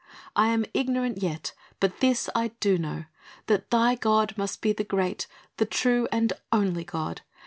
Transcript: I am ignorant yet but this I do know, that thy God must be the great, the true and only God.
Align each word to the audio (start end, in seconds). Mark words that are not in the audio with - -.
I 0.35 0.47
am 0.47 0.65
ignorant 0.73 1.21
yet 1.21 1.53
but 1.79 1.99
this 1.99 2.27
I 2.33 2.47
do 2.59 2.79
know, 2.79 3.05
that 3.45 3.69
thy 3.69 3.93
God 3.93 4.35
must 4.35 4.59
be 4.59 4.73
the 4.73 4.83
great, 4.83 5.27
the 5.57 5.65
true 5.67 6.07
and 6.11 6.33
only 6.51 6.83
God. 6.83 7.21